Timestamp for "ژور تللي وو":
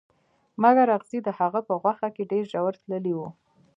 2.51-3.27